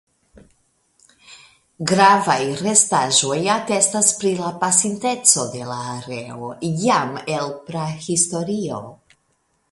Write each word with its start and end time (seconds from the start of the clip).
Gravaj 1.89 2.37
restaĵoj 2.61 3.37
atestas 3.55 4.09
pri 4.21 4.31
la 4.39 4.49
pasinteco 4.63 5.45
de 5.57 5.61
la 5.73 5.77
areo 5.91 6.49
jam 6.85 7.13
el 7.35 7.53
prahistorio. 7.69 8.81